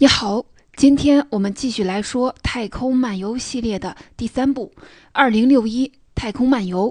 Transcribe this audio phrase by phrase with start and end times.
[0.00, 0.44] 你好，
[0.76, 4.72] 今天我们继续来说《太空漫游》系列的第三部
[5.10, 6.88] 《二零六一太空漫游》。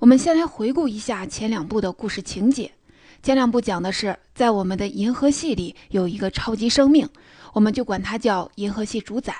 [0.00, 2.72] 我们先来回顾一下前两部的故事情节。
[3.22, 7.08] 前两部讲的是，在我们的银河系里有一个超级生命，
[7.52, 9.36] 我们就管它叫银河系主宰。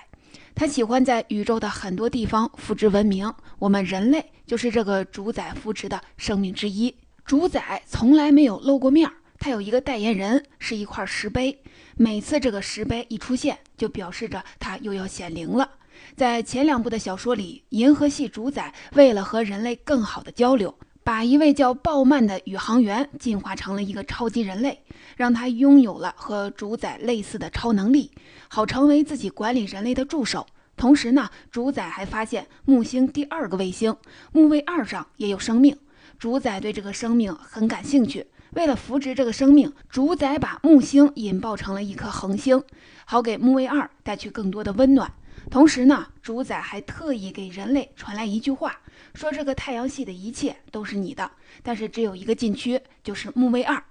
[0.54, 3.28] 它喜欢在宇宙的很多地方复制文明，
[3.58, 6.94] 我们人类就是这个主宰复制的生命之一。
[7.24, 11.58] 主宰从来没有露过面儿，他有一个代言人，是一块石碑。
[11.96, 15.68] 每次这个石碑一出现，就表示着他又要显灵了。
[16.14, 24.80] 在前两部的小说里，银河系主宰为了和人类更好的交流，把一位叫鲍曼的宇航员进化成了一个超级人类，
[25.16, 28.12] 让他拥有了和主宰类似的超能力，
[28.46, 30.46] 好成为自己管理人类的助手。
[30.76, 33.96] 同时呢，主宰还发现木星第二个卫星
[34.30, 35.76] 木卫二上也有生命，
[36.16, 38.24] 主宰对这个生命很感兴趣。
[38.52, 42.62] 为了扶植这个生命，主宰把木星引爆成了一颗恒星，
[43.06, 45.10] 好给木卫二带去更多的温暖。
[45.50, 48.80] 同时呢，主宰还特意给人类传来一句话，
[49.14, 51.30] 说这个太阳系的一切都是你的，
[51.62, 53.82] 但是只有一个禁区，就是木卫二。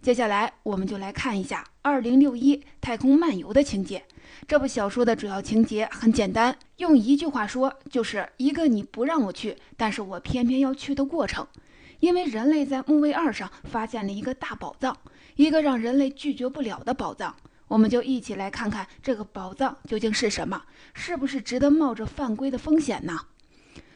[0.00, 4.04] 接下来，我们就来看一下《二零六一太空漫游》的情节。
[4.46, 11.46] 这部小说的主要情节很简单，用一句话说，就是一个你不让我去，但是我偏偏要去的过程。
[12.04, 14.94] 因为人类在木卫二上发现了一个大宝藏，
[15.36, 17.34] 一个让人类拒绝不了的宝藏，
[17.66, 23.18] 我们就一起来看看这个宝藏究竟是什么，是不是值得冒着犯规的风险呢？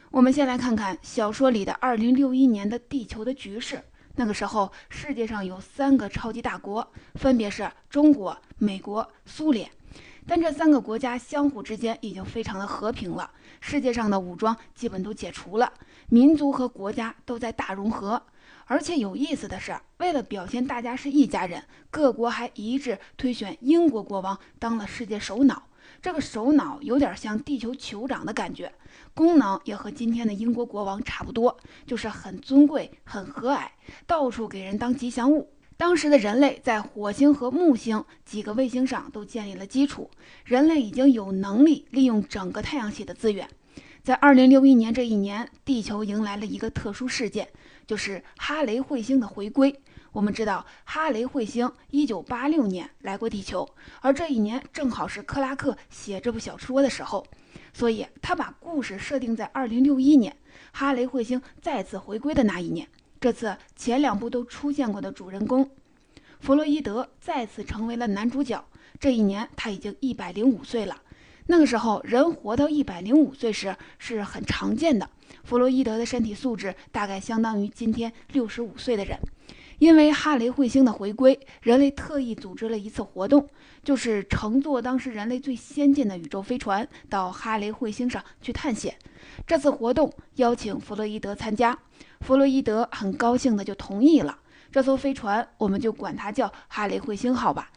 [0.09, 3.79] 我们先来看看小说里的二零六一年的地球的局势。
[4.15, 9.69] 那个时候，世界上有三个超级大国，分别是中国、美国、苏联。
[10.25, 13.29] 但这三个国家相互之间已经非常的和平了，
[13.59, 15.71] 世界上的武装基本都解除了，
[16.07, 18.21] 民族和国家都在大融合。
[18.65, 25.63] 而且有意思的是，为了表现大家是一家人，各国还一致推选英国国王当了世界首脑。
[26.01, 28.71] 这个首脑有点像地球酋长的感觉，
[29.13, 33.67] 功能也和今天的英国国王差不多，就是很尊贵、很和蔼，
[34.05, 35.51] 到处给人当吉祥物。
[35.79, 40.11] 当时的人类在火星和木星几个卫星上都建立了基础，
[40.43, 43.47] 人类已经有能力利用整个太阳系的资源。
[44.03, 47.47] 在二零六一年这一年，地球迎来了一个特殊事件，
[47.87, 49.73] 就是哈雷彗星的回归。
[50.11, 53.65] 我们知道，哈雷彗星一九八六年来过地球，
[54.01, 57.25] 而这一年正好是克拉克写这部小说的时候，
[57.71, 60.35] 所以他把故事设定在二零六一年，
[60.73, 62.85] 哈雷彗星再次回归的那一年。
[63.19, 65.69] 这次前两部都出现过的主人公
[66.39, 68.63] 弗洛伊德再次成为了男主角。
[68.97, 71.01] 这一年他已经一百零五岁了。
[71.47, 75.09] 那个时候人活到一百零五岁时是很常见的。
[75.43, 79.17] 弗洛伊德的身体素质大概相当于今天六十五岁的人。
[79.79, 83.49] 因为哈雷彗星的回归，人类特意组织了一次活动，
[83.83, 88.93] 就是乘坐当时人类最先进的宇宙飞船到哈雷彗星上去探险。
[89.47, 91.77] 这次活动邀请弗洛伊德参加。
[92.21, 94.37] 弗洛伊德很高兴的就同意了，
[94.71, 97.71] 这艘飞船我们就管它叫哈雷彗星号吧，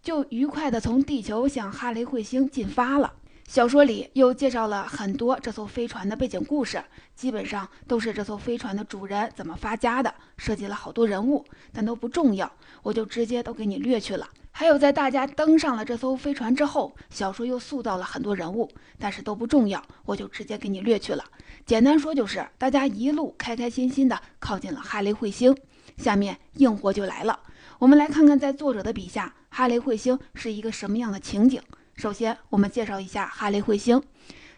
[0.00, 3.14] 就愉快的从地球向哈雷彗星进发了。
[3.50, 6.80] 小说里又介绍了很多这艘飞船的背景故事，
[7.16, 12.48] 基本上都是这艘飞船的主人怎么发家的，涉及了好多人物，但都不重要，
[12.80, 14.28] 我就直接都给你略去了。
[14.52, 21.24] 还有在大家登上了这艘飞船之后，小说又塑造了很多人物，但是都不重要，我就直接给你略去了。
[21.66, 25.52] 简单说就是，大家一路开开心心的靠近了哈雷彗星。
[25.96, 27.40] 下面硬货就来了，
[27.80, 31.60] 我们来看看在作者的笔下，哈雷彗星是一个什么样的情景。
[32.00, 34.02] 首先，我们介绍一下哈雷彗星，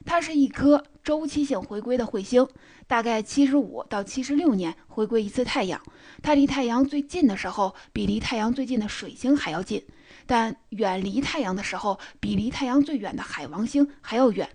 [0.07, 2.47] 它是一颗周期性回归的彗星，
[2.87, 5.83] 大概七十五到七十六年回归一次太阳。
[6.23, 9.81] 它离太阳最近的时候，比离太阳最近的水星还要近；
[10.25, 14.49] 但远离太阳的时候，比离太阳最远的海王星还要远。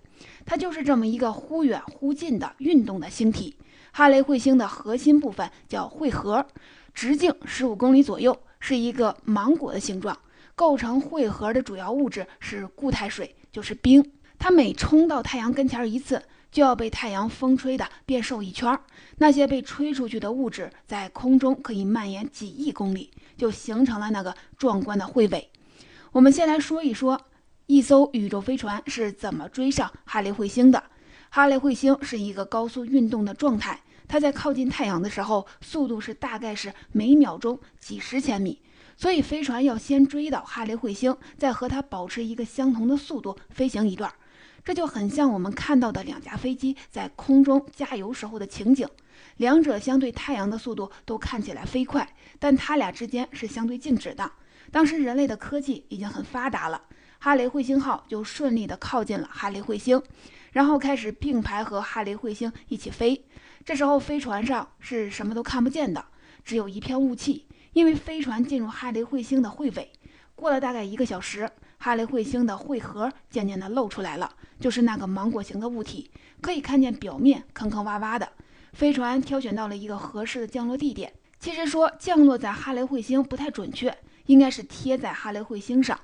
[0.46, 3.58] 它就是这么一个忽远忽近的运动的星体。
[3.92, 6.46] 哈雷彗星的核心部分叫彗核，
[6.94, 10.18] 直径十五公里左右，是一个芒果的形状。
[10.58, 14.04] 构成彗核的主要物质是固态水，就是冰。
[14.40, 16.20] 它每冲到太阳跟前一次，
[16.50, 18.80] 就要被太阳风吹的变瘦一圈儿。
[19.18, 25.48] 那些被吹出去的物质在空中可以蔓延几亿公里，就形成了那个壮观的彗尾。
[26.10, 27.20] 我们先来说一说。
[27.66, 30.82] 一艘宇宙飞船是怎么追上哈雷彗星的？
[31.30, 38.60] 哈雷彗星是一个高速运动的状态，它在靠近太阳的时候，速度是大概是每秒钟几十千米，
[38.98, 44.12] 所以飞船要先追到哈雷彗星，再和它保持一个相同的速度飞行一段。
[44.64, 48.88] 这就很像我们看到的两架飞机在空中加油时候的情景，
[49.36, 54.30] 两者相对太阳的速度都看起来飞快，但它俩之间是相对静止的。
[54.72, 56.82] 当时人类的科技已经很发达了。
[57.20, 60.02] 哈雷彗星号就顺利的靠近了哈雷彗星，
[60.52, 63.24] 然后开始并排和哈雷彗星一起飞。
[63.64, 66.04] 这时候飞船上是什么都看不见的，
[66.44, 67.46] 只有一片雾气，
[67.78, 69.88] 因为飞船进入哈雷彗星的彗尾。
[70.34, 71.48] 过了大概一个小时，
[71.78, 74.28] 哈雷彗星的彗核渐渐地露出来了，
[74.58, 76.10] 就是那个芒果形的物体，
[76.40, 78.28] 可以看见表面坑坑洼洼的。
[78.72, 81.12] 飞船挑选到了一个合适的降落地点。
[81.38, 83.96] 其实说降落在哈雷彗星不太准确，
[84.26, 85.96] 应该是贴在哈雷彗星上，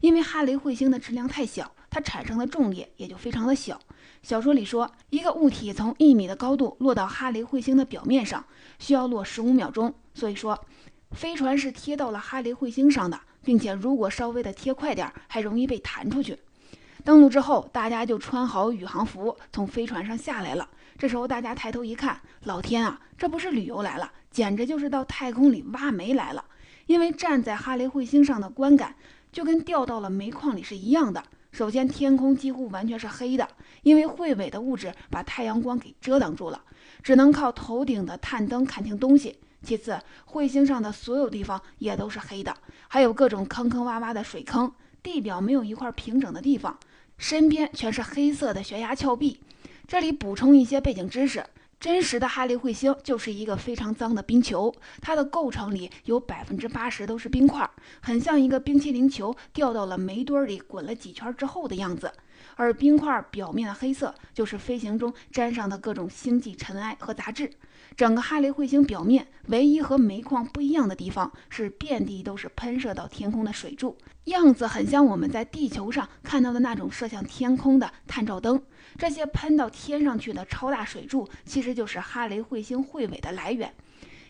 [0.00, 3.78] 因为哈雷彗星的质量太小，它产生的重力也就非常的小。
[4.22, 8.42] 小说里说，一个物体从一米的高度落到哈雷彗星的表面上，
[8.78, 9.94] 需要落十五秒钟。
[10.14, 10.58] 所以说，
[11.12, 13.20] 飞船是贴到了哈雷彗星上的。
[13.44, 16.38] 并且，如果稍微的贴快点，还容易被弹出去。
[17.02, 20.68] 登陆之后，大家就穿好宇航服，从飞船上下来了。
[20.98, 26.44] 这时候，大家抬头一看，老天啊，这不是旅游来了，简直就是到太空里挖煤来了。
[26.84, 28.94] 因为站在哈雷彗星上的观感，
[29.32, 31.22] 就跟掉到了煤矿里是一样的。
[31.50, 33.48] 首先，天空几乎完全是黑的，
[33.82, 36.60] 因为彗尾的物质把太阳光给遮挡住了，
[37.02, 39.38] 只能靠头顶的探灯看清东西。
[39.62, 42.56] 其次，彗星上的所有地方也都是黑的，
[42.88, 44.72] 还有各种坑坑洼洼的水坑，
[45.02, 46.78] 地表没有一块平整的地方，
[47.16, 49.40] 身边全是黑色的悬崖峭壁。
[49.86, 51.44] 这里补充一些背景知识：
[51.80, 57.68] 真实的哈雷彗星就是一个非常脏的冰球，它的构成里有百分之八十都是冰块，
[58.00, 62.12] 很像一个冰淇淋球掉到了煤堆里滚了几圈之后的样子。
[62.54, 67.50] 而冰块表面的黑色，就是飞行中沾上的各种星际尘埃和杂质。
[67.98, 78.62] 整个哈雷彗星表面唯一和煤矿不一样的地方，是遍地都是喷射到天空的水柱，样子很像我们在地球上看到的那种射向天空的探照灯。
[78.96, 83.74] 这些喷到天上去的超大水柱，其实就是哈雷彗星彗尾的来源。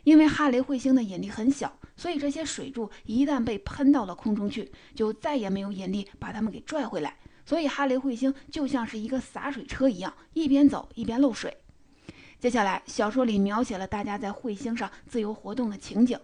[0.04, 7.14] 因为哈雷彗星的引力很小，所以这些水柱一旦被喷到了空中去，就再也没有引力把它们给拽回来。
[7.44, 11.54] 所以哈雷彗星就像是一个洒水车一样，一边走一边漏水。
[12.40, 16.16] 接下来，小说里描写了大家在彗星上自由活动的情景，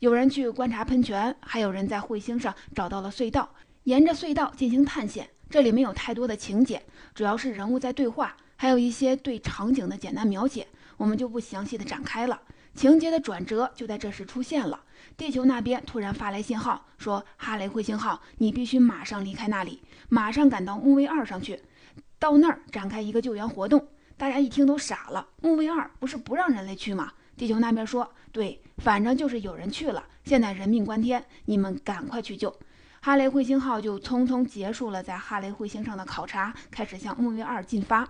[0.00, 3.48] 有人去观察喷泉，还有人在彗星上找到了隧道，
[3.84, 5.30] 沿着隧道进行探险。
[5.48, 6.82] 这里没有太多的情节，
[7.14, 10.66] 主要是人物在对话，还有一些对场景的简单描写，
[10.98, 12.38] 我们就不详细的展开了。
[12.74, 14.78] 情节的转折就在这时出现了。
[15.16, 19.80] 地球那边突然发来信号，说哈雷彗星号，你必须马上离开那里，
[20.10, 21.62] 马上赶到木卫二上去，
[22.18, 23.88] 到那儿展开一个救援活动。
[24.22, 27.12] 大家一听都傻了，木卫二不是不让人类去吗？
[27.36, 32.56] 地球那边说，对，反正就是有人去了，现在人命关天，你们赶快去救。
[33.00, 38.08] 哈雷彗星号就匆匆结束了在哈雷彗星上的考察，开始向木卫二进发。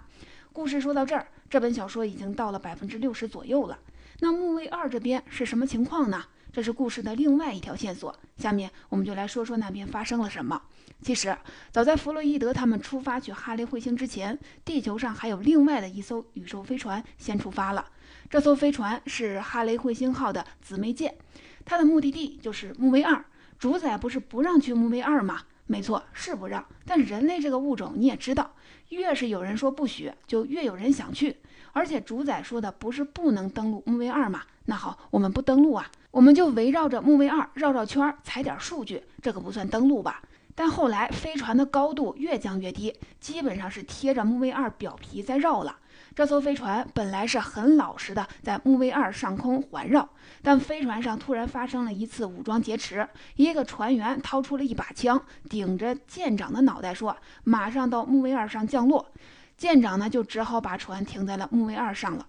[0.52, 3.78] 故事说到这儿，这本小说已经到了百分之六十左右了。
[4.20, 6.26] 那木卫二这边是什么情况呢？
[6.52, 8.14] 这是故事的另外一条线索。
[8.36, 10.60] 下面我们就来说说那边发生了什么。
[11.02, 11.36] 其实，
[11.72, 17.86] 早在弗洛伊德他们出发去哈雷彗星之前，地球上还有另外的一艘宇宙飞船先出发了。
[18.30, 21.16] 这艘飞船是哈雷彗星号的姊妹舰，
[21.64, 23.24] 它的目的地就是木卫二。
[23.58, 25.42] 主宰不是不让去木卫二吗？
[25.66, 26.64] 没错，是不让。
[26.84, 28.54] 但人类这个物种你也知道，
[28.90, 31.36] 越是有人说不许，就越有人想去。
[31.72, 34.42] 而且主宰说的不是不能登陆木卫二吗？
[34.66, 35.90] 那好，我们不登陆啊。
[36.12, 40.20] 我们就围绕着木卫二绕绕圈，采点数据，这个不算登陆吧？
[40.54, 45.74] 但后来飞船的高度越降越低，基本上是贴着木卫二表皮在绕了。
[46.14, 50.06] 这艘飞船本来是很老实的，在木卫二上空环绕，
[50.42, 59.10] 但飞船上突然发生了一次武装劫持，一个船员掏出了一把枪，顶着舰长的脑袋说：“马上到木卫二上降落。”
[59.56, 62.26] 舰长呢，就只好把船停在了木卫二上了。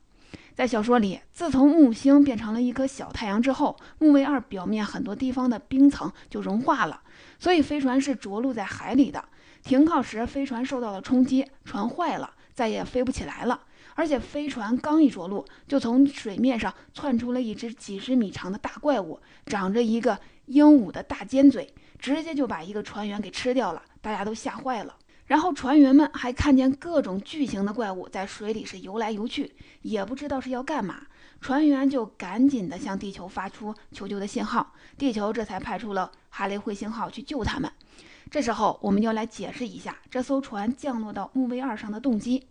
[0.55, 7.01] 在小说里，自从木星变成了一颗小太阳之后，木卫二表面很多地方的冰层就融化了，
[7.39, 9.23] 所以飞船是着陆在海里的。
[9.63, 13.59] 停靠时，飞船受到了冲击，船坏了，再也飞不起来了。
[13.95, 23.81] 而且飞船刚一着陆，就从水面上窜出了一只几十米长的大怪物，长着一个鹦鹉的大尖嘴，直接就把一个船员给吃掉了。
[24.01, 24.95] 大家都吓坏了。
[25.25, 31.07] 然后船员们还看见各种巨型的怪物在水里是游来游去，也不知道是要干嘛。
[31.39, 37.71] 船员就赶紧的向地球发出求救的信号，地球这才派出了哈雷彗星号去救他们。
[38.31, 42.47] 这时候我们要来解释一下这艘船降落到木卫二上的动机。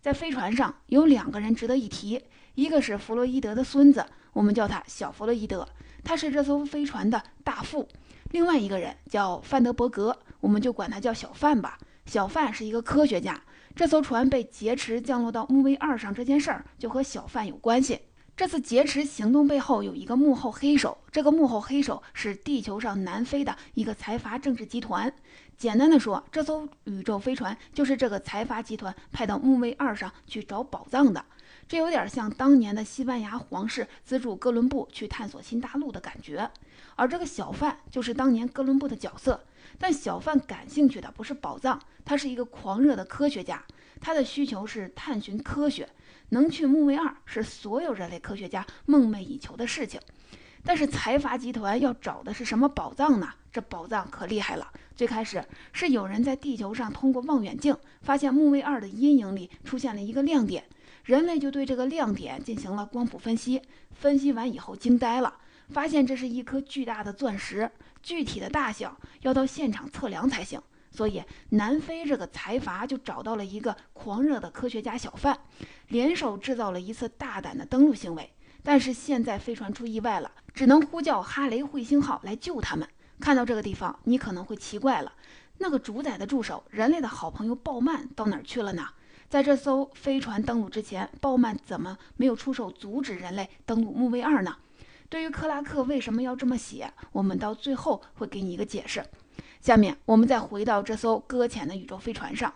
[0.00, 2.22] 在飞船上有两个人值得一提，
[2.54, 5.66] 一个是弗洛伊德的孙子，我们叫他小弗洛伊德，
[6.04, 7.86] 他是这艘飞船的大副；
[8.32, 11.78] 另外一个人叫范德伯格，我们就管他叫小范吧。
[12.06, 13.42] 小范是一个科学家，
[13.74, 18.00] 这艘船被劫持降落到木卫二上这件事儿就和小范有关系。
[18.36, 25.12] 这次劫持行动背后有一个幕后黑手，这个幕后黑手是地球上南非的一个财阀政治集团。
[25.56, 31.24] 简单的说，这艘宇宙飞船就是这个财阀集团派到木卫二上去找宝藏的。
[31.68, 36.50] 这有点像当年的西班牙皇室资助哥伦布去探索新大陆的感觉。
[36.96, 39.44] 而这个小贩就是当年哥伦布的角色。
[39.78, 43.62] 但小贩感兴趣的不是宝藏，他是一个狂热的科学家，
[44.00, 45.88] 他的需求是探寻科学。
[46.30, 50.00] 能去木卫二是所有人类科学家梦寐以求的事情，
[50.64, 53.28] 但是财阀集团要找的是什么宝藏呢？
[53.52, 54.72] 这宝藏可厉害了。
[54.96, 60.64] 最开始是有人在地球上通过望远镜发现木卫二的阴影里出现了一个亮点，
[61.04, 63.60] 人类就对这个亮点进行了光谱分析，
[63.92, 65.36] 分析完以后惊呆了，
[65.68, 67.70] 发现这是一颗巨大的钻石，
[68.04, 70.62] 具体的大小要到现场测量才行。
[70.92, 75.36] 所以，南非这个财阀就找到了一个狂热的科学家小贩，
[75.88, 78.30] 联手制造了一次大胆的登陆行为。
[78.62, 82.88] 但是现在飞船出意外了，只能呼叫哈雷彗星号来救他们。
[83.18, 85.12] 看到这个地方，你可能会奇怪了：
[85.58, 88.86] 那个主宰的助手，人类的好朋友鲍曼到哪儿去了呢？
[89.28, 94.56] 在这艘飞船登陆之前，鲍曼怎么没有出手阻止人类登陆木卫二呢？
[95.14, 99.00] 对于克拉克为什么要这么写，我们到最后会给你一个解释。
[99.60, 102.52] 下面我们再回到这艘搁浅的宇宙飞船上，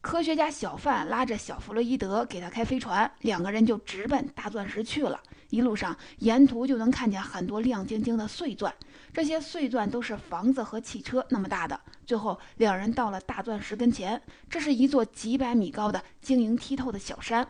[0.00, 5.20] 科学家小范拉着小弗洛伊德给他开飞船，两个人就直奔大钻石去了。
[5.50, 8.72] 一路上沿途就能看见很多亮晶晶的碎钻，
[9.12, 11.80] 这些碎钻都是房子和汽车那么大的。
[12.06, 17.44] 最后两人到了大钻石跟前，这是一座几百米高的晶莹剔透的小山。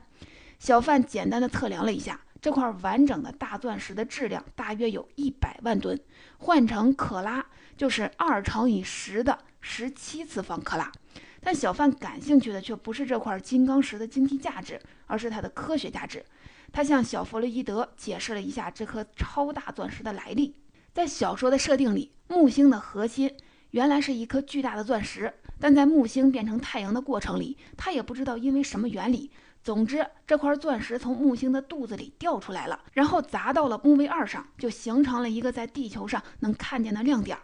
[0.59, 5.99] 小范简单的测量了一下，这块完整的大钻石的质量大约有一百万吨，
[6.39, 7.45] 换成克拉。
[7.77, 10.93] 就是二乘以十的十七次方克拉，
[11.41, 16.25] 但小范感兴趣的却不是这块金刚石的经济价值，而是它的科学价值。
[16.71, 20.55] 他向小弗洛伊德解释了一下这颗超大钻石的来历。
[20.95, 23.29] 在小说的设定里，木星的核心
[23.73, 29.33] 原来是一颗巨大的钻石，但在木星变成太阳的过程里，他也不知道因为什么原理。
[29.67, 37.37] 总之，这块钻石从木星的肚子里掉出来了，然后砸到了木卫二上，就形成了一个在地球上能看见的亮点。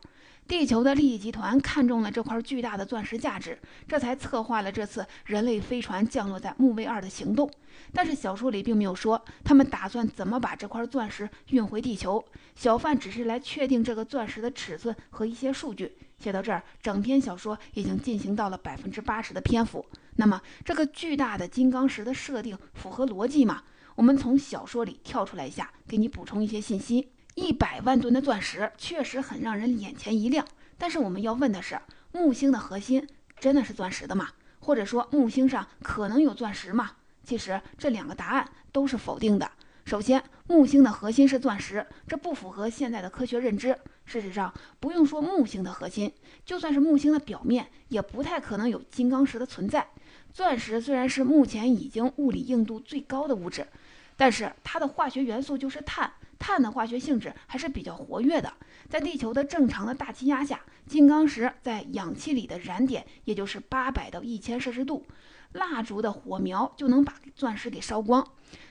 [0.46, 7.50] 地球的利益集团看中了这块巨大的钻石价值，这才策划了这次人类飞船降落在木卫二的行动。
[7.92, 12.24] 但是小说里并没有说他们打算怎么把这块钻石运回地球。
[12.54, 15.96] 小范只是来确定这个钻石的尺寸和一些数据。
[16.20, 19.84] 写到这儿，整篇小说已经进行到了百分之八十的篇幅。
[20.16, 23.62] 那么，这个巨大的金刚石的设定符合逻辑吗？
[23.94, 27.12] 我们从小说里跳出来一下，给你补充一些信息。
[27.34, 31.80] 一百万吨的钻石确实很让人眼前一亮，但是我们要问的是，
[32.12, 34.28] 木星的核心真的是钻石的吗？
[34.60, 36.92] 或者说木星上可能有钻石吗？
[37.24, 39.50] 其实这两个答案都是否定的。
[39.84, 43.76] 首先，木星的核心是钻石，这不符合现在的科学认知。
[44.04, 46.12] 事实上，不用说木星的核心，
[46.44, 49.88] 就算是木星的表面，也不太可能有金刚石的存在。
[50.32, 53.66] 钻石虽然是目前已经物理硬度最高的物质，
[54.16, 56.12] 但是它的化学元素就是碳。
[56.38, 58.52] 碳的化学性质还是比较活跃的，
[58.88, 65.06] 在地球的正常的大气压下，金刚石在氧气里的燃点也就是八百到一千摄氏度，
[65.52, 68.26] 蜡烛的火苗就能把钻石给烧光。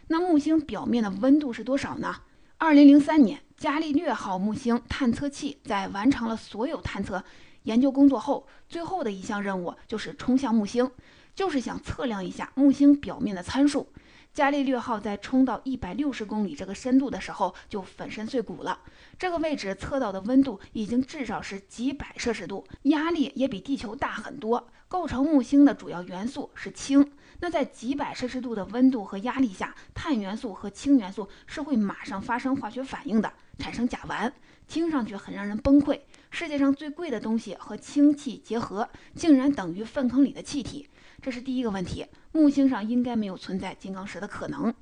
[0.07, 2.13] 那木星表面的温度是多少呢？
[2.57, 7.23] 二零零三年，伽利略号木星探测器在完成了所有探测
[7.63, 10.91] 研究工作后，最后的一项任务就是冲向木星，
[11.35, 13.87] 就是想测量一下木星表面的参数。
[14.33, 18.79] 伽利略号在冲到一百六十公里这个深度的时候就粉身碎骨了。
[19.19, 24.69] 这个位置测到的温度已经至少是几百摄氏度，压力也比地球大很多。
[24.87, 27.11] 构成木星的主要元素是氢。
[27.39, 34.31] 那在几百摄氏度的温度和压力下，碳元素和氢元素是会马上发生化学反应的，产生甲烷。
[34.67, 35.99] 听上去很让人崩溃。
[36.29, 40.87] 世界上最贵的东西和氢气结合，竟然等于粪坑里的气体。
[41.21, 42.05] 这是第一个问题。
[42.31, 44.73] 木星上应该没有存在金刚石的可能。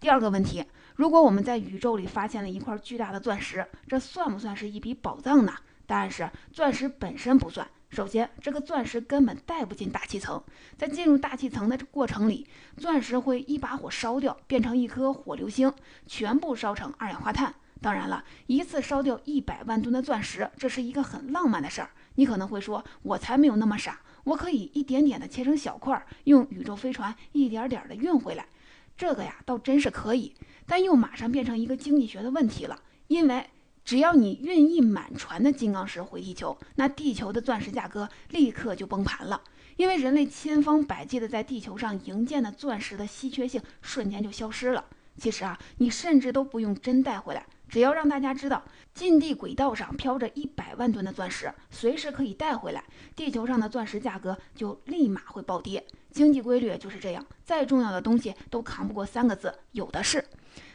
[0.00, 0.64] 第二个问题，
[0.96, 5.54] 如果我们在宇宙里发现了一块巨大的钻石，这算不算是一笔宝藏呢？
[5.86, 7.66] 答案是，钻石本身不算。
[7.90, 10.42] 首先，这个钻石根本带不进大气层，
[10.76, 12.44] 在进入大气层的这过程里，
[12.76, 15.72] 钻石会一把火烧掉，变成一颗火流星，
[16.06, 17.54] 全部烧成二氧化碳。
[17.80, 21.90] 当然了，一次烧掉一百万吨的钻石，这是一个很浪漫的事儿。
[22.16, 24.00] 你可能会说，我才没有那么傻。
[24.24, 28.46] 我可以一点点的切成小块，用宇宙飞船一点点的运回来，
[28.96, 30.34] 这个呀倒真是可以，
[30.66, 32.82] 但又马上变成一个经济学的问题了。
[33.06, 33.46] 因为
[33.84, 39.42] 只要你运一满船的金刚石回地球，那地球的钻石价格立刻就崩盘了，
[39.76, 44.84] 因为人类千方百计的在地球上营建的钻石的稀缺性瞬间就消失了。
[45.18, 48.62] 其实啊，你甚至都不用真带回来，只要让大家知道
[48.94, 52.84] 近地轨道上飘着一百万吨的钻石，随时可以带回来，
[53.16, 55.84] 地球上的钻石价格就立马会暴跌。
[56.12, 60.24] 经济规律就是这样，再重要的东西都扛不过三个字：有的是。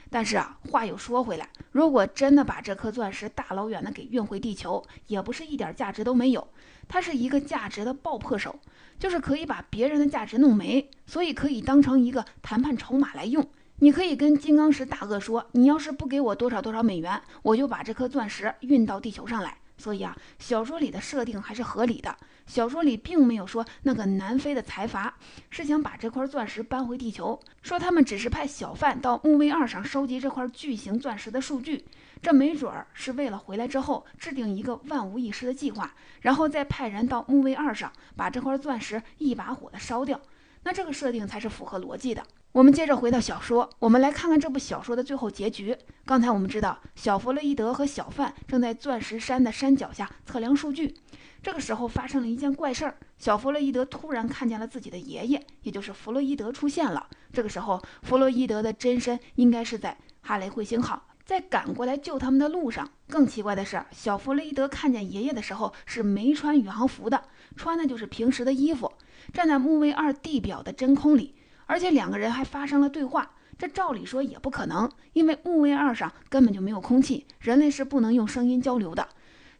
[0.09, 6.45] 但是啊，话又说回来，如果真的把这颗钻石大老远的给运回地球，也不是一点价值都没有，
[6.89, 8.59] 它是一个价值的爆破手，
[8.99, 13.49] 就是可以把别人的价值弄没，所以可以当成一个谈判筹码来用。
[13.81, 19.57] 你可以跟金刚石大鳄说，你要是不给我多少多少美元，我就把这颗钻石运到地球上来。
[19.77, 22.13] 所以啊，小说里的设定还是合理的。
[22.45, 25.15] 小说里并没有说那个南非的财阀
[25.49, 31.85] 是想把这块钻石搬回地球，说他们只是派小贩到木卫二上收集这块巨型钻石的数据，
[32.21, 40.19] 这没准儿是为了回来之后制定一个万无一失的计划，然后再派人到木卫二上把这块钻石一把火的烧掉。
[40.63, 42.23] 那这个设定才是符合逻辑的。
[42.51, 45.77] 我们接着回到小说，我们来看看这部小说的最后结局。
[46.05, 50.95] 刚才我们知道，小弗洛伊德和小范正在钻石山的山脚下测量数据。
[51.41, 57.07] 这个时候发生了一件怪事儿，小弗洛伊德突然看见了自己的爷爷，也就是弗洛伊德出现了。
[57.31, 62.89] 这个时候，弗洛伊德的真身应该是在哈雷彗星号，在赶过来救他们的路上。
[63.07, 67.23] 更奇怪的是，小弗洛伊德看见爷爷的时候是没穿宇航服的，
[67.55, 68.91] 穿的就是平时的衣服，
[69.33, 71.35] 站在木卫二地表的真空里。
[71.65, 79.07] 而且两个人还发生了对话，这照理说也不可能，因为木卫二上根本就没有空气，人类是不能用声音交流的。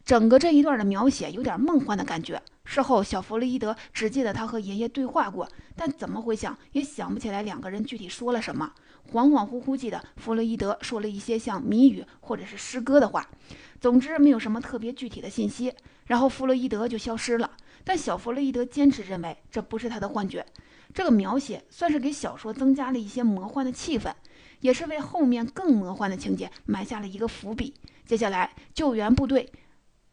[0.04, 2.42] 整个这一段的描写有点梦幻的感觉。
[2.64, 8.72] 事后，小弗洛伊德只记得他和爷爷对话过，但怎么回想也想不起来两个人具体说了什么。
[9.12, 13.28] 恍恍惚惚记得弗洛伊德说了一些像谜语或者是诗歌的话，
[13.80, 15.72] 总之没有什么特别具体的信息。
[16.06, 17.50] 然后弗洛伊德就消失了，
[17.84, 20.44] 但小弗洛伊德坚持认为这不是他的幻觉。
[20.92, 24.12] 这个描写算是给小说增加了一些魔幻的气氛，
[24.60, 27.74] 也是为后面更魔幻的情节埋下了一个伏笔。
[28.04, 29.52] 接下来，救援部队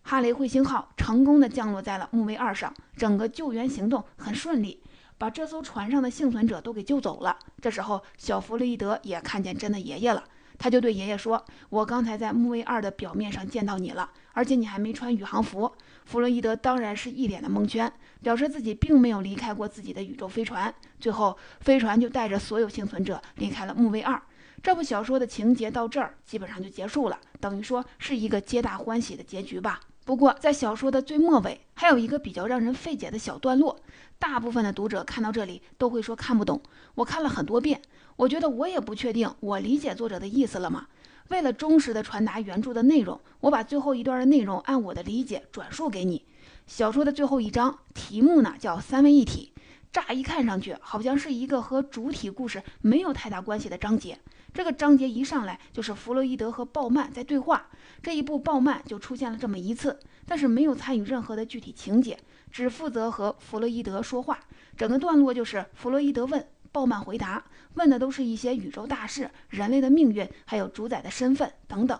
[0.03, 4.83] 哈雷彗星号成功的降落在了木卫二上，整个救援行动很顺利，
[5.17, 7.38] 把这艘船上的幸存者都给救走了。
[7.60, 10.23] 这时候，小弗洛伊德也看见真的爷爷了。
[10.60, 15.71] 他就对爷爷说：“我刚才在木卫二的表面上见到你了，而且你还没穿宇航服。”
[16.08, 17.91] 弗洛伊德当然是一脸的蒙圈，
[18.24, 20.74] 表示自己并没有离开过自己的宇宙飞船。
[21.02, 24.20] 最后，飞船就带着所有幸存者离开了木卫二。
[24.63, 29.82] 这部小说的情节到这儿基本上就结束了，等于说是一个皆大欢喜的结局吧。
[30.06, 33.78] 不过，在小说的最末尾，还有一个比较让人费解的小段落，
[34.17, 36.62] 大部分的读者看到这里都会说看不懂。
[36.96, 37.82] 我看了很多遍。
[38.15, 40.88] 我觉得我也不确定，我理解作者的意思了吗？
[41.29, 46.23] 为了忠实的传达原著的内容，我把最后一段的内容按我的理解转述给你。
[46.65, 49.51] 小说的最后一章题目呢叫三位一体，
[49.91, 54.19] 乍一看上去好像是一个和主体故事没有太大关系的章节。
[54.53, 57.67] 这个章节一上来就是弗洛伊德和鲍曼在对话，
[58.01, 62.17] 这一部鲍曼就出现了这么一次，但是没有参与任何的具体情节，
[62.49, 64.39] 只负责和弗洛伊德说话。
[64.75, 66.47] 整个段落就是弗洛伊德问。
[66.71, 67.43] 鲍曼回答，
[67.75, 71.99] 问的都是一些宇宙大事、人类的命运，还有主宰的身份等等。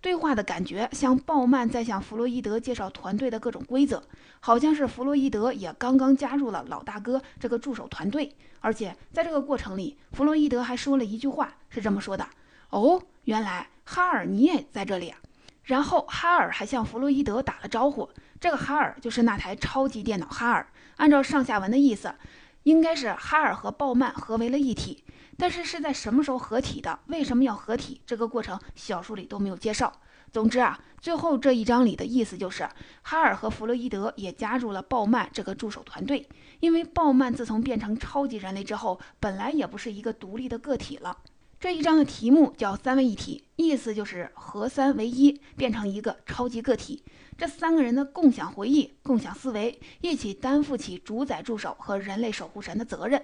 [0.00, 4.00] 对话的感觉像鲍曼在向弗洛伊德介绍团队的各种规则，
[4.38, 8.32] 好像是弗洛伊德也刚刚加入了老大哥这个助手团队。
[8.60, 12.24] 而且在这个过程里，弗洛伊德还说了一句话，是这么说的
[12.70, 15.18] ：“哦，原来哈尔你也在这里啊。”
[15.64, 18.08] 然后哈尔还向弗洛伊德打了招呼。
[18.40, 20.66] 这个哈尔就是那台超级电脑哈尔。
[20.96, 22.14] 按照上下文的意思。
[22.64, 25.04] 应该是哈尔和鲍曼合为了一体，
[25.36, 26.98] 但是是在什么时候合体的？
[27.06, 28.00] 为什么要合体？
[28.06, 29.92] 这个过程小说里都没有介绍。
[30.30, 32.68] 总之啊，最后这一章里的意思就是，
[33.02, 36.28] 哈尔和弗洛伊德也加入了鲍曼这个助手团队，
[36.60, 41.16] 因为鲍曼自从变成超级人类之后，本来也不是一个独立的个体了。
[41.60, 47.02] 这一章的题目叫三位一体，意思就是合三为一，变成一个超级个体。
[47.36, 53.20] 这三个人的共享回忆、共享思维，一起担负起主宰助手和人类守护神的责任。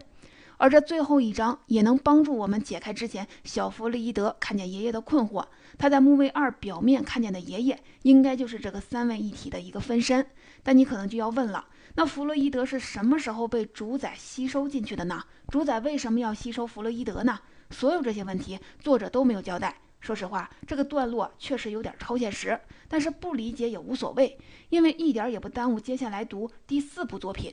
[0.56, 5.46] 而这最后一章也能帮助我们解开之前小弗洛伊德看见爷爷的困惑。
[5.78, 10.26] 他在木卫二表面看见的爷爷，应该就是这个三位一体的一个分身。
[10.64, 15.22] 但你可能就要问了：那弗洛伊德是什么时候被主宰吸收进去的呢？
[15.46, 17.38] 主宰为什么要吸收弗洛伊德呢？
[17.74, 19.76] 所有这些问题，作者都没有交代。
[20.00, 27.52] 说实话，这个段落确实有点超现实，但是不理解也无所谓，因为一点也不耽误接下来读第四部作品。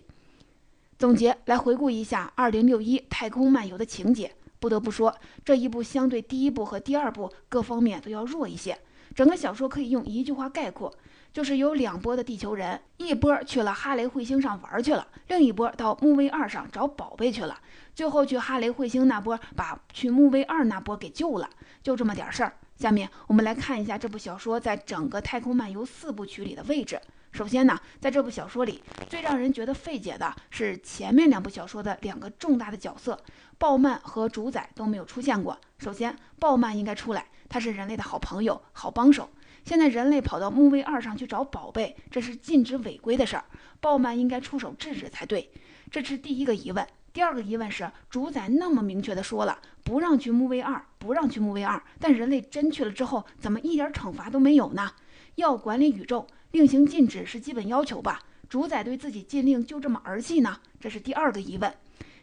[1.00, 8.78] 总结来回顾一下《二零六一太空漫游》的情节，不得不说，这一部相对第一部和第二部各方面都要弱一些。
[9.16, 10.94] 整个小说可以用一句话概括，
[11.34, 17.58] 就是有两波的地球人，一波去了哈雷彗星上玩去了，另一波到木卫二上找宝贝去了。
[17.96, 21.50] 最后去哈雷彗星那波把去木卫二那波给救了，
[21.82, 22.54] 就这么点事儿。
[22.76, 27.00] 下面我们来看一下这部小说在整个《太空漫游》四部曲里的位置。
[27.32, 33.18] 首先呢，在这部小说里，最让人觉得费解的是前面两部小说的两个重大的角色，
[33.58, 35.58] 鲍曼和主宰都没有出现过。
[35.78, 39.30] 首先，鲍曼应该出来，他是人类的好朋友、好帮手。
[39.64, 43.46] 现在人类跑到木卫二上去找宝贝，这是禁止违规的事儿，
[43.80, 45.52] 鲍曼应该出手制止才对。
[45.90, 46.86] 这是第一个疑问。
[47.14, 54.92] 第二个疑问是，主宰那么明确的说了，不让去木卫二，不让去木卫二，但人类真去了之后，怎么一点惩罚都没有呢？
[55.36, 58.22] 要管理宇宙，令行禁止是基本要求吧？
[58.48, 60.58] 主宰对自己禁令就这么儿戏呢？
[60.80, 61.74] 这是第二个疑问。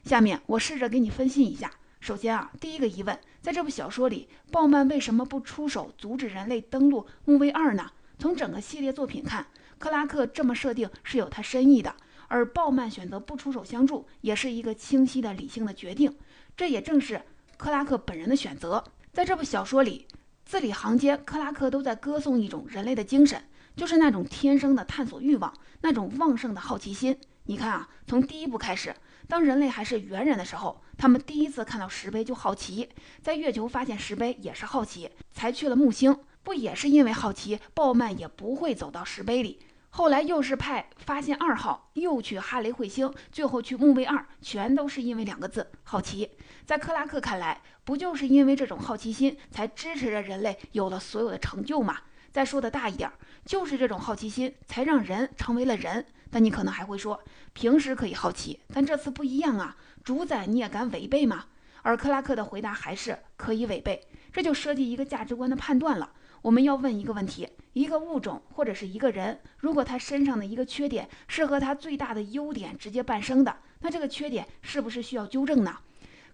[0.04, 1.70] 下面我试着给你分析一下。
[2.00, 7.90] 首先啊，第一个疑问，在这部小说里，鲍曼为什么不出手阻止人类登陆木卫二呢？
[8.18, 9.46] 从整个系列作品看，
[9.78, 11.94] 克拉克这么设定是有他深意的，
[12.28, 16.16] 而鲍曼选择不出手相助，也是一个清晰的理性的决定。
[16.56, 17.20] 这也正是
[17.56, 18.82] 克拉克本人的选择。
[19.12, 20.06] 在这部小说里，
[20.44, 23.42] 字里行间，克拉克都在歌颂一种人类的精神，
[23.76, 27.18] 就是那种天生的探索欲望，那种旺盛的好奇心。
[27.44, 28.94] 你看啊，从第一部开始。
[29.28, 32.88] 当人类还是猿人的时候，他们第一次看到石碑就好奇，
[33.22, 36.18] 在月球发现石碑也是好奇，才去了木星。
[36.42, 39.60] 不也是因为好奇，鲍曼也不会走到石碑里。
[39.90, 46.30] 后来又是派发现二号，又去哈雷彗星，最后去木卫二，全都是因为两个字：好奇。
[46.64, 51.98] 在克拉克看来，不就是因为这种好奇心，才支持着人类有了所有的成就吗？
[52.30, 53.10] 再说的大一点，
[53.44, 56.06] 就是这种好奇心，才让人成为了人。
[56.30, 59.76] 但你可能还会说，平时可以好奇，但这次不一样啊！
[60.04, 61.46] 主宰你也敢违背吗？
[61.82, 66.12] 而克拉克的回答还是可以违背，这就涉及一个价值观的判断了。
[66.42, 75.76] 我们要问一个问题：一个物种或者是一个人，如果他身上的一个缺点是和他最大的优点直接伴生的，那这个缺点是不是需要纠正呢？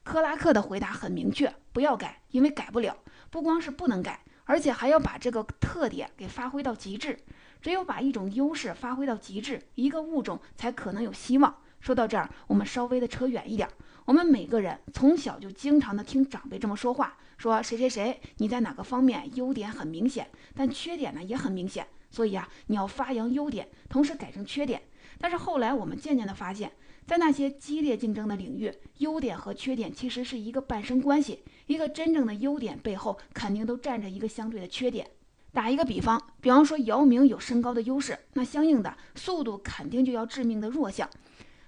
[0.02, 2.96] 克拉克的回答很明确：不要改，因为改不了。
[3.30, 7.18] 不光是不能改，而且还要把这个特点给发挥到极致。
[7.64, 11.62] 只有把一种优势发挥到极致，一个物种才可能有希望。
[11.80, 13.66] 说到这儿，我们稍微的扯远一点。
[14.04, 21.86] 我们每个人从小就经常的听长辈这么说话，说谁谁谁你在哪个方面优点很明显，但缺点呢也很明显。
[22.10, 24.82] 所以啊，你要发扬优点，同时改正缺点。
[25.18, 26.70] 但是后来我们渐渐的发现，
[27.06, 31.42] 在那些激烈竞争的领域，优点和缺点其实是一个伴生关系。
[31.66, 35.08] 一个真正的优点背后，肯定都站着一个相对的缺点。
[35.54, 41.08] 打一个比方，比方说姚明有身高的优势，那相应的速度肯定就要致命的弱项。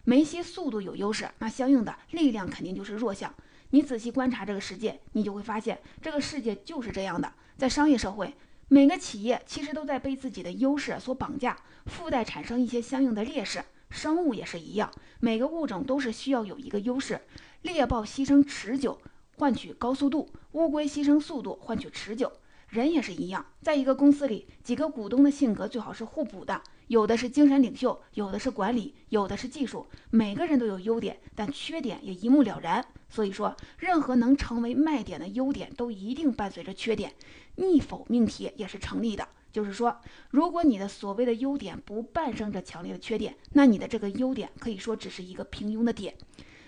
[0.03, 3.33] 梅西速度有优势，那相应的力量肯定就是弱项。
[3.71, 7.33] 你仔细观察这个世界，你就会发现这个世界就是这样的。
[7.57, 8.35] 在商业社会，
[8.67, 13.65] 每个企业其实都在被自己的优势所绑架，附带产生一些相应的劣势。
[13.89, 17.21] 生物也是一样，每个物种都是需要有一个优势。
[17.63, 19.01] 猎豹牺牲持久
[19.37, 22.33] 换取高速度，乌龟牺牲速度换取持久。
[22.77, 32.85] 人也是一样，在一个公司里，几个股东的性格最好是互补的，有的是精神领袖，有的是管理，有的是技术，每个人都有优点，但缺点也一目了然。
[33.09, 37.15] 所以说，任何能成为卖点的优点，都一定伴随着缺点。
[37.57, 39.99] 逆否命题也是成立的，就是说，
[40.31, 46.15] 如果你的所谓的优点不伴生着强烈的缺点，那你的这个优点可以说只是一个平庸的点。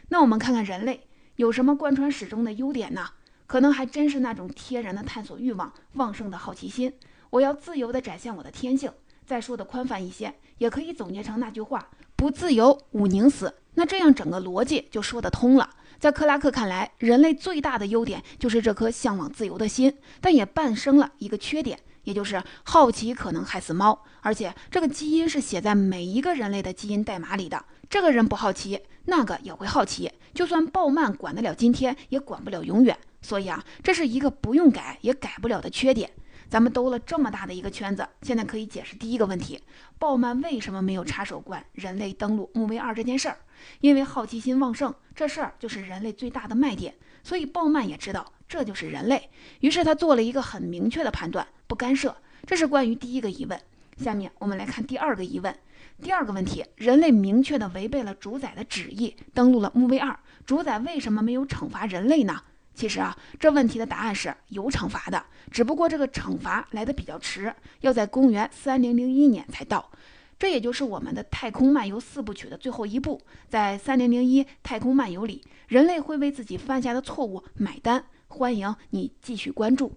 [0.08, 3.10] 那我们看看人类有什么贯穿始终的优点呢？
[3.48, 6.92] 可能还真是那种天然的探索欲望、旺盛的好奇心。
[7.30, 8.92] 我要自由地展现我的天性。
[9.26, 13.52] 再说的宽泛一些，也可以总结成那句话：不自由，吾宁死。
[13.74, 15.68] 那这样整个逻辑就说得通了。
[15.98, 24.02] 在克拉克看来，人类最大的优点就是这颗向往自由的心，但也伴生了一个缺点，也就是好奇可能害死猫。
[24.20, 27.62] 而且这个基因是写在每一个人类的基因代码里的。
[27.90, 30.10] 这个人不好奇，那个也会好奇。
[30.32, 32.98] 就算鲍曼管得了今天，也管不了永远。
[33.20, 36.10] 所以啊，这是一个不用改也改不了的缺点。
[36.48, 39.60] 咱们兜了这么大的一个圈子，现在可以解释第一个问题：
[39.98, 43.38] 鲍曼为什么没有插手管人类登陆木卫二这件事儿？
[43.80, 46.94] 因为好奇心旺盛，这事儿就是人类最大的卖点。
[47.22, 49.28] 所以鲍曼也知道这就是人类，
[49.60, 52.16] 于是他做了一个很明确的判断：不干涉。
[52.46, 53.60] 这是关于第一个疑问。
[53.98, 55.54] 下面我们来看第二个疑问。
[56.00, 62.40] 第二个问题：人类明确的违背了主宰的旨意，登陆了木卫二，主宰为什么没有惩罚人类呢？
[62.78, 69.90] 其实啊，这问题的答案是有惩罚的，只不过这个惩罚来的比较迟，要在公元三零零一年才到。
[70.38, 78.04] 这也就是我们的《太空漫游四部曲》的最后一部，在三零零一太空漫游里，人类会为自己犯下的错误买单。
[78.28, 79.92] 欢迎你继续关注。